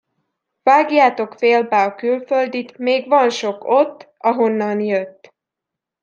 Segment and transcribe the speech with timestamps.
[0.63, 5.33] Vágjátok félbe a külföldit, még van sok ott, ahonnan jött.